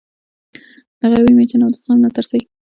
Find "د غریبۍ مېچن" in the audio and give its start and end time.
0.99-1.61